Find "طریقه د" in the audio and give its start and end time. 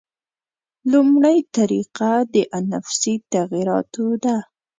1.57-2.35